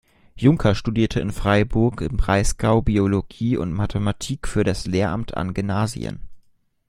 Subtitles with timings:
[0.35, 6.21] Junker studierte in Freiburg im Breisgau Biologie und Mathematik für das Lehramt an Gymnasien.